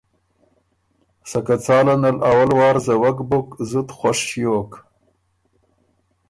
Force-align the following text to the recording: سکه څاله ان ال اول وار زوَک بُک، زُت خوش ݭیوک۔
سکه 1.29 1.55
څاله 1.65 1.93
ان 1.99 2.03
ال 2.13 2.17
اول 2.29 2.49
وار 2.57 2.75
زوَک 2.85 3.17
بُک، 3.29 3.47
زُت 3.69 3.89
خوش 3.97 4.19
ݭیوک۔ 4.29 4.71